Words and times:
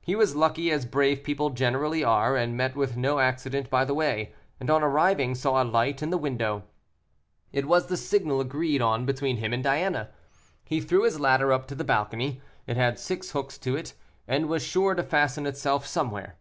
He 0.00 0.14
was 0.14 0.34
lucky, 0.34 0.70
as 0.70 0.86
brave 0.86 1.22
people 1.22 1.50
generally 1.50 2.02
are, 2.02 2.34
and 2.34 2.56
met 2.56 2.76
with 2.76 2.96
no 2.96 3.18
accident 3.18 3.68
by 3.68 3.84
the 3.84 3.92
way, 3.92 4.32
and 4.58 4.70
on 4.70 4.82
arriving 4.82 5.34
saw 5.34 5.62
a 5.62 5.64
light 5.64 6.02
in 6.02 6.08
the 6.08 6.16
windows. 6.16 6.62
It 7.52 7.66
was 7.66 7.88
the 7.88 7.98
signal 7.98 8.40
agreed 8.40 8.80
on 8.80 9.04
between 9.04 9.36
him 9.36 9.52
and 9.52 9.62
Diana. 9.62 10.08
He 10.64 10.80
threw 10.80 11.02
his 11.04 11.20
ladder 11.20 11.52
up 11.52 11.66
to 11.66 11.74
the 11.74 11.84
balcony, 11.84 12.40
it 12.66 12.78
had 12.78 12.98
six 12.98 13.32
hooks 13.32 13.58
to 13.58 13.76
it, 13.76 13.92
and 14.26 14.48
was 14.48 14.62
sure 14.62 14.94
to 14.94 15.02
fasten 15.02 15.44
itself 15.44 15.86
somewhere. 15.86 16.36